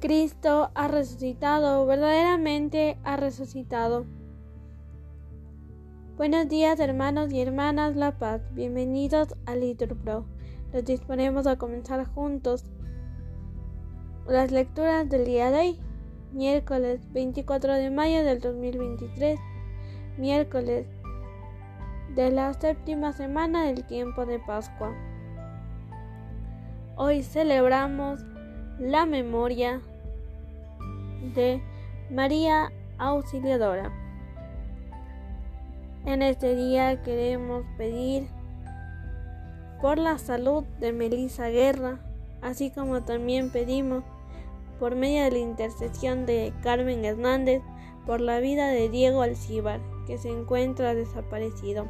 Cristo 0.00 0.70
ha 0.74 0.88
resucitado, 0.88 1.84
verdaderamente 1.86 2.98
ha 3.04 3.16
resucitado. 3.16 4.06
Buenos 6.16 6.48
días 6.48 6.80
hermanos 6.80 7.32
y 7.32 7.40
hermanas 7.40 7.96
La 7.96 8.18
Paz, 8.18 8.42
bienvenidos 8.54 9.34
a 9.46 9.54
Litur 9.54 9.96
Pro. 9.96 10.24
Nos 10.72 10.84
disponemos 10.84 11.46
a 11.46 11.56
comenzar 11.56 12.06
juntos 12.06 12.64
las 14.26 14.52
lecturas 14.52 15.08
del 15.08 15.24
día 15.26 15.50
de 15.50 15.58
hoy, 15.58 15.80
miércoles 16.32 17.00
24 17.12 17.74
de 17.74 17.90
mayo 17.90 18.24
del 18.24 18.40
2023, 18.40 19.38
miércoles 20.18 20.86
de 22.14 22.30
la 22.30 22.54
séptima 22.54 23.12
semana 23.12 23.64
del 23.66 23.84
tiempo 23.84 24.26
de 24.26 24.38
Pascua. 24.38 24.94
Hoy 27.02 27.22
celebramos 27.22 28.20
la 28.78 29.06
memoria 29.06 29.80
de 31.34 31.62
María 32.10 32.70
Auxiliadora. 32.98 33.90
En 36.04 36.20
este 36.20 36.54
día 36.54 37.02
queremos 37.02 37.64
pedir 37.78 38.28
por 39.80 39.96
la 39.96 40.18
salud 40.18 40.62
de 40.78 40.92
Melissa 40.92 41.48
Guerra, 41.48 42.00
así 42.42 42.68
como 42.68 43.02
también 43.02 43.50
pedimos 43.50 44.04
por 44.78 44.94
medio 44.94 45.24
de 45.24 45.30
la 45.30 45.38
intercesión 45.38 46.26
de 46.26 46.52
Carmen 46.62 47.06
Hernández 47.06 47.62
por 48.04 48.20
la 48.20 48.40
vida 48.40 48.68
de 48.68 48.90
Diego 48.90 49.22
Alcíbar, 49.22 49.80
que 50.06 50.18
se 50.18 50.28
encuentra 50.28 50.94
desaparecido. 50.94 51.86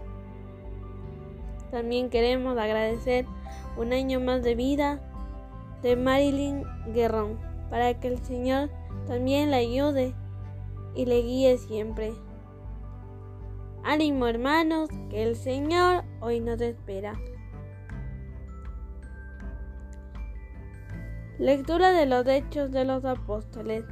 También 1.71 2.11
queremos 2.11 2.59
agradecer 2.59 3.27
un 3.77 3.93
año 3.93 4.21
más 4.21 4.43
de 4.43 4.55
vida 4.55 5.01
de 5.83 5.97
Marilyn 5.97 6.65
Guerrón, 6.93 7.39
para 7.71 7.99
que 7.99 8.09
el 8.09 8.19
Señor 8.25 8.71
también 9.07 9.51
la 9.51 9.59
ayude 9.59 10.15
y 10.95 11.07
le 11.07 11.23
guíe 11.23 11.59
siempre. 11.59 12.13
Ánimo 13.83 14.27
hermanos, 14.27 14.91
que 15.09 15.23
el 15.23 15.37
Señor 15.37 16.05
hoy 16.21 16.41
nos 16.41 16.61
espera. 16.61 17.15
Lectura 21.39 21.93
de 21.93 22.05
los 22.05 22.27
Hechos 22.27 22.71
de 22.71 22.85
los 22.85 23.05
Apóstoles. 23.07 23.85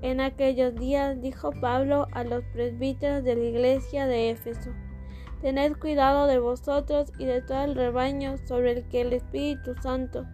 En 0.00 0.20
aquellos 0.20 0.74
días 0.74 1.20
dijo 1.20 1.52
Pablo 1.60 2.08
a 2.10 2.24
los 2.24 2.42
presbíteros 2.52 3.22
de 3.22 3.36
la 3.36 3.44
iglesia 3.44 4.08
de 4.08 4.30
Éfeso, 4.30 4.70
Tened 5.42 5.76
cuidado 5.76 6.28
de 6.28 6.38
vosotros 6.38 7.12
y 7.18 7.24
de 7.24 7.42
todo 7.42 7.64
el 7.64 7.74
rebaño 7.74 8.36
sobre 8.46 8.72
el 8.72 8.88
que 8.88 9.00
el 9.00 9.12
Espíritu 9.12 9.74
Santo 9.82 10.24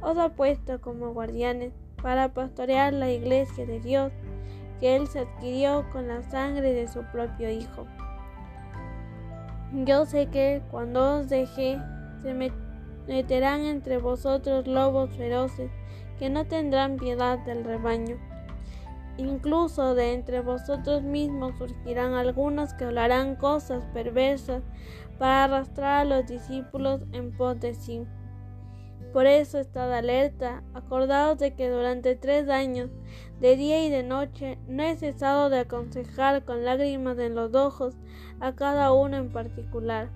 os 0.00 0.16
ha 0.16 0.30
puesto 0.30 0.80
como 0.80 1.12
guardianes 1.12 1.74
para 2.02 2.32
pastorear 2.32 2.94
la 2.94 3.10
iglesia 3.10 3.66
de 3.66 3.78
Dios 3.80 4.10
que 4.80 4.96
Él 4.96 5.06
se 5.06 5.20
adquirió 5.20 5.84
con 5.92 6.08
la 6.08 6.22
sangre 6.22 6.72
de 6.72 6.88
su 6.88 7.02
propio 7.12 7.50
Hijo. 7.50 7.86
Yo 9.84 10.06
sé 10.06 10.28
que 10.28 10.62
cuando 10.70 11.18
os 11.18 11.28
deje 11.28 11.78
se 12.22 12.52
meterán 13.06 13.60
entre 13.66 13.98
vosotros 13.98 14.66
lobos 14.66 15.10
feroces 15.10 15.70
que 16.18 16.30
no 16.30 16.46
tendrán 16.46 16.96
piedad 16.96 17.38
del 17.40 17.64
rebaño. 17.64 18.16
Incluso 19.16 19.94
de 19.94 20.12
entre 20.12 20.40
vosotros 20.40 21.02
mismos 21.02 21.56
surgirán 21.56 22.14
algunos 22.14 22.74
que 22.74 22.84
hablarán 22.84 23.36
cosas 23.36 23.84
perversas 23.94 24.62
para 25.18 25.44
arrastrar 25.44 26.00
a 26.00 26.04
los 26.04 26.26
discípulos 26.26 27.02
en 27.12 27.36
pos 27.36 27.60
de 27.60 27.74
sí. 27.74 28.04
Por 29.12 29.26
eso 29.26 29.60
estad 29.60 29.92
alerta, 29.92 30.64
acordaos 30.74 31.38
de 31.38 31.54
que 31.54 31.70
durante 31.70 32.16
tres 32.16 32.48
años, 32.48 32.90
de 33.40 33.54
día 33.54 33.86
y 33.86 33.88
de 33.88 34.02
noche, 34.02 34.58
no 34.66 34.82
he 34.82 34.96
cesado 34.96 35.50
de 35.50 35.60
aconsejar 35.60 36.44
con 36.44 36.64
lágrimas 36.64 37.16
en 37.20 37.36
los 37.36 37.54
ojos 37.54 37.94
a 38.40 38.56
cada 38.56 38.92
uno 38.92 39.16
en 39.16 39.30
particular. 39.30 40.10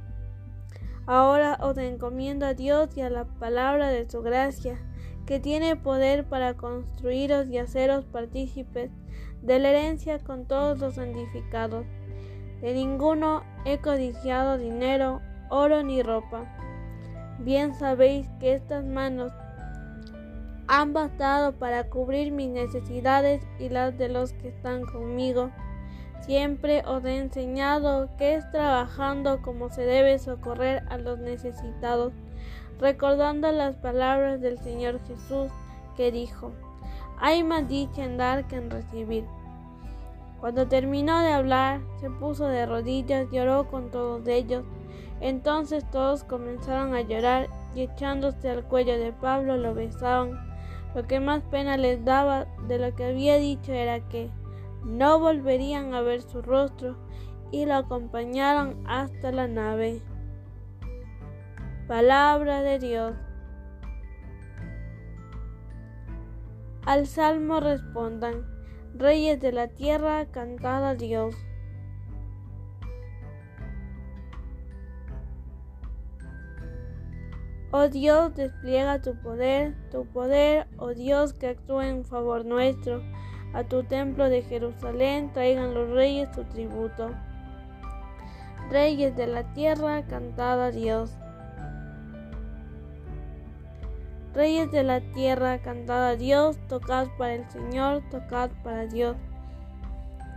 Ahora 1.07 1.57
os 1.63 1.79
encomiendo 1.79 2.45
a 2.45 2.55
Dios 2.55 2.89
y 2.97 3.03
a 3.03 3.09
la 3.09 3.25
palabra 3.25 3.89
de 3.89 4.11
su 4.11 4.21
gracia, 4.21 4.81
que 5.29 5.41
tiene 5.41 5.77
poder 5.77 6.25
para 6.25 6.55
construiros 6.55 7.49
y 7.49 7.59
haceros 7.59 8.07
partícipes 8.07 8.91
de 9.43 9.59
la 9.59 9.69
herencia 9.69 10.19
con 10.21 10.47
todos 10.47 10.79
los 10.79 10.95
santificados. 10.95 11.85
De 12.63 12.73
ninguno 12.73 13.43
he 13.67 13.77
codiciado 13.77 14.57
dinero, 14.57 15.21
oro 15.51 15.83
ni 15.83 16.03
ropa 16.03 16.47
Bien 17.41 17.75
sabéis 17.75 18.27
que 18.41 18.55
estas 18.55 18.87
manos 18.87 19.31
han 20.67 20.95
bastado 20.95 21.53
para 21.53 21.91
cubrir 21.91 22.33
mis 22.33 22.49
necesidades 22.49 23.47
y 23.59 23.69
las 23.69 23.99
de 23.99 24.09
los 24.09 24.33
que 24.33 24.49
están 24.49 24.87
conmigo. 24.87 25.51
Siempre 26.23 26.83
os 26.87 27.05
he 27.05 27.19
enseñado 27.19 28.09
que 28.17 28.35
es 28.35 28.51
trabajando 28.51 29.43
como 29.43 29.69
se 29.69 29.83
debe 29.83 30.19
socorrer 30.19 30.85
a 30.89 30.97
los 30.97 31.19
necesitados, 31.19 32.15
recordando 32.79 33.51
las 33.53 33.77
palabras 33.77 34.41
del 34.41 34.59
Señor 34.59 35.01
Jesús 35.07 35.51
que 35.97 36.13
dijo, 36.13 36.53
hay 37.19 37.43
más 37.43 37.69
dicha 37.69 38.05
en 38.05 38.17
dar 38.17 38.47
que 38.47 38.57
en 38.57 38.71
recibir. 38.71 39.25
Cuando 40.41 40.69
terminó 40.69 41.19
de 41.21 41.33
hablar, 41.33 41.81
se 42.01 42.11
puso 42.11 42.47
de 42.47 42.65
rodillas 42.65 43.27
y 43.33 43.39
oró 43.39 43.69
con 43.69 43.91
todos 43.91 44.27
ellos 44.29 44.65
entonces 45.21 45.85
todos 45.91 46.25
comenzaron 46.25 46.95
a 46.95 47.01
llorar 47.01 47.49
y 47.75 47.83
echándose 47.83 48.51
al 48.51 48.65
cuello 48.65 48.99
de 48.99 49.13
Pablo 49.13 49.57
lo 49.57 49.75
besaban. 49.75 50.39
Lo 50.95 51.07
que 51.07 51.21
más 51.21 51.43
pena 51.51 51.77
les 51.77 52.05
daba 52.05 52.47
de 52.67 52.79
lo 52.79 52.95
que 52.95 53.05
había 53.05 53.37
dicho 53.37 53.73
era 53.73 54.01
que 54.09 54.31
no 54.85 55.19
volverían 55.19 55.93
a 55.95 56.01
ver 56.03 56.23
su 56.23 56.41
rostro 56.41 56.97
y 57.51 57.67
lo 57.67 57.75
acompañaron 57.75 58.77
hasta 58.87 59.33
la 59.33 59.49
nave. 59.49 60.01
Palabra 61.89 62.61
de 62.61 62.79
Dios. 62.79 63.15
Al 66.85 67.07
salmo 67.07 67.61
respondan, 67.61 68.45
Reyes 68.95 69.41
de 69.41 69.53
la 69.53 69.69
tierra, 69.69 70.27
cantad 70.27 70.87
a 70.87 70.95
Dios. 70.97 71.35
Oh 77.71 77.89
Dios, 77.89 78.35
despliega 78.35 79.01
tu 79.01 79.15
poder, 79.23 79.75
tu 79.91 80.05
poder, 80.05 80.67
oh 80.77 80.93
Dios, 80.93 81.33
que 81.33 81.47
actúa 81.47 81.89
en 81.89 82.05
favor 82.05 82.45
nuestro. 82.45 83.03
A 83.55 83.65
tu 83.65 83.83
templo 83.83 84.29
de 84.29 84.43
Jerusalén 84.43 85.33
traigan 85.33 85.73
los 85.73 85.89
reyes 85.89 86.29
su 86.35 86.45
tributo. 86.45 87.13
Reyes 88.71 89.17
de 89.17 89.27
la 89.27 89.55
tierra, 89.55 90.05
cantad 90.07 90.63
a 90.63 90.71
Dios. 90.71 91.17
Reyes 94.35 94.71
de 94.71 94.83
la 94.83 95.01
tierra, 95.13 95.63
cantad 95.63 96.07
a 96.07 96.17
Dios, 96.17 96.59
tocad 96.69 97.09
para 97.17 97.35
el 97.35 97.51
Señor, 97.51 98.03
tocad 98.11 98.51
para 98.63 98.87
Dios. 98.87 99.17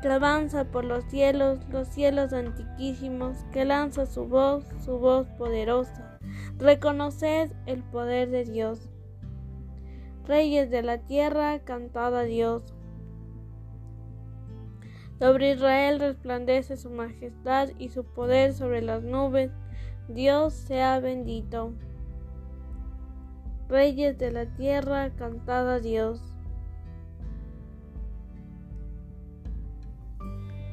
Que 0.02 0.08
avanza 0.08 0.66
por 0.66 0.84
los 0.84 1.04
cielos, 1.06 1.60
los 1.70 1.88
cielos 1.88 2.34
antiquísimos, 2.34 3.38
que 3.52 3.66
lanza 3.66 4.06
su 4.06 4.26
voz, 4.26 4.66
su 4.84 4.98
voz 4.98 5.28
poderosa 5.38 6.12
Reconoced 6.58 7.52
el 7.66 7.84
poder 7.84 8.30
de 8.30 8.46
Dios. 8.46 8.90
Reyes 10.26 10.70
de 10.70 10.84
la 10.84 11.00
tierra, 11.00 11.60
cantad 11.60 12.16
a 12.16 12.24
Dios. 12.24 12.74
Sobre 15.20 15.54
Israel 15.54 16.00
resplandece 16.00 16.78
su 16.78 16.90
majestad 16.90 17.70
y 17.78 17.90
su 17.90 18.04
poder 18.04 18.54
sobre 18.54 18.82
las 18.82 19.04
nubes. 19.04 19.52
Dios 20.08 20.54
sea 20.54 21.00
bendito. 21.00 21.74
Reyes 23.72 24.18
de 24.18 24.32
la 24.32 24.48
tierra, 24.48 25.12
cantad 25.12 25.72
a 25.72 25.80
Dios. 25.80 26.22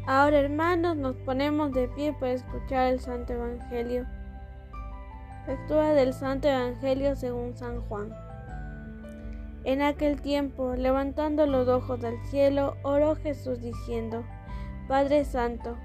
Ahora 0.05 0.41
hermanos, 0.41 0.97
nos 0.97 1.15
ponemos 1.19 1.71
de 1.71 1.87
pie 1.87 2.13
para 2.15 2.33
escuchar 2.33 2.93
el 2.93 2.99
Santo 2.99 3.35
Evangelio. 3.35 4.05
Lectura 5.47 5.93
del 5.93 6.13
Santo 6.13 6.49
Evangelio 6.49 7.15
según 7.15 7.57
San 7.57 7.83
Juan. 7.83 8.13
En 9.63 9.81
aquel 9.81 10.21
tiempo, 10.21 10.75
levantando 10.75 11.47
los 11.47 11.69
ojos 11.69 12.03
al 12.03 12.19
cielo, 12.25 12.75
oró 12.83 13.15
Jesús 13.15 13.61
diciendo, 13.61 14.25
Padre 14.89 15.25
Santo, 15.25 15.77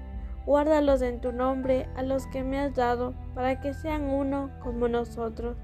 guárdalos 0.46 1.00
en 1.00 1.20
tu 1.20 1.30
nombre 1.30 1.86
a 1.94 2.02
los 2.02 2.26
que 2.26 2.42
me 2.42 2.58
has 2.58 2.74
dado, 2.74 3.14
para 3.36 3.60
que 3.60 3.72
sean 3.72 4.02
uno 4.02 4.50
como 4.64 4.88
nosotros. 4.88 5.56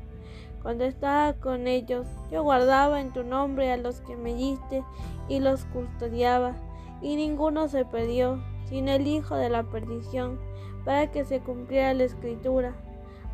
Cuando 0.63 0.85
estaba 0.85 1.33
con 1.35 1.67
ellos, 1.67 2.07
yo 2.31 2.43
guardaba 2.43 3.01
en 3.01 3.13
tu 3.13 3.25
nombre 3.25 3.73
a 3.73 3.77
los 3.77 4.01
que 4.03 4.17
me 4.17 4.35
diste 4.35 4.85
y 5.29 5.41
los 5.41 5.65
custodiaba, 5.67 6.55
y 7.01 7.17
ninguno 7.17 7.69
se 7.69 7.85
perdió, 7.85 8.43
sino 8.67 8.93
el 8.93 9.07
Hijo 9.07 9.37
de 9.37 9.49
la 9.49 9.63
perdición, 9.63 10.39
para 10.85 11.11
que 11.11 11.25
se 11.25 11.41
cumpliera 11.41 11.95
la 11.95 12.05
escritura. 12.05 12.75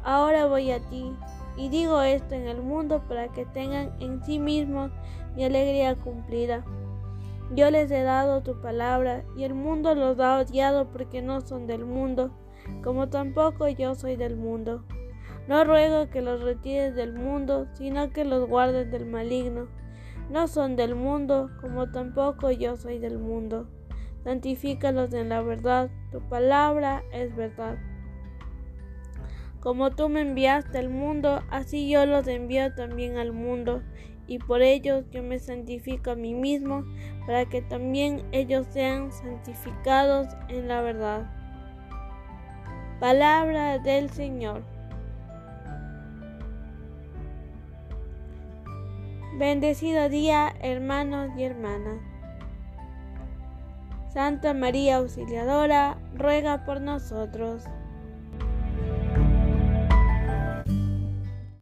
Ahora 0.05 0.46
voy 0.46 0.70
a 0.70 0.81
ti, 0.88 1.12
Y 1.58 1.70
digo 1.70 2.02
esto 2.02 2.34
en 2.34 2.46
el 2.49 2.62
mundo 2.62 3.02
para 3.08 3.28
que 3.28 3.46
tengan 3.46 3.90
en 3.99 4.23
sí 4.25 4.38
mismos 4.38 4.90
mi 5.34 5.44
alegría 5.44 5.94
cumplida. 5.94 6.64
Yo 7.55 7.70
les 7.70 7.90
he 7.90 8.02
dado 8.02 8.43
tu 8.43 8.61
palabra, 8.61 9.25
y 9.37 9.44
el 9.44 9.55
mundo 9.55 9.94
los 9.94 10.19
ha 10.20 10.38
odiado 10.38 10.87
porque 10.88 11.23
no 11.23 11.40
son 11.40 11.67
del 11.67 11.84
mundo, 11.84 12.31
como 12.82 13.08
tampoco 13.08 13.69
yo 13.69 13.94
soy 13.94 14.17
del 14.17 14.37
mundo. 14.37 14.84
No 15.48 15.62
ruego 15.64 16.10
que 16.10 16.22
los 16.22 16.43
retires 16.43 16.94
del 16.96 17.12
mundo, 17.12 17.66
sino 17.75 18.10
que 18.10 18.25
los 18.25 18.48
guardes 18.48 18.90
del 18.90 19.06
maligno. 19.06 19.69
No 20.28 20.48
son 20.48 20.75
del 20.75 20.96
mundo, 20.96 21.50
como 21.60 21.90
tampoco 21.93 22.50
yo 22.50 22.76
soy 22.76 22.98
del 22.98 23.19
mundo. 23.19 23.69
Santifícalos 24.25 25.14
en 25.14 25.28
la 25.28 25.40
verdad, 25.43 25.88
tu 26.10 26.20
palabra 26.28 27.04
es 27.12 27.34
verdad. 27.37 27.78
Como 29.60 29.90
tú 29.90 30.08
me 30.08 30.20
enviaste 30.20 30.78
al 30.78 30.88
mundo, 30.88 31.43
así 31.49 31.88
yo 31.88 32.06
los 32.06 32.26
envío 32.26 32.75
también 32.75 33.19
al 33.19 33.32
mundo, 33.32 33.82
y 34.26 34.40
por 34.40 34.62
ellos 34.62 35.04
yo 35.12 35.22
me 35.22 35.38
santifico 35.38 36.10
a 36.10 36.16
mí 36.16 36.34
mismo, 36.34 36.84
para 37.25 37.46
que 37.46 37.62
también 37.62 38.25
ellos 38.32 38.66
sean 38.70 39.12
santificados 39.12 40.26
en 40.49 40.66
la 40.66 40.82
verdad. 40.82 41.31
Palabra 42.99 43.78
del 43.78 44.10
Señor. 44.10 44.75
Bendecido 49.38 50.08
día, 50.08 50.54
hermanos 50.62 51.28
y 51.36 51.42
hermanas. 51.42 51.98
Santa 54.08 54.54
María 54.54 54.96
Auxiliadora, 54.96 55.98
ruega 56.14 56.64
por 56.64 56.80
nosotros. 56.80 57.64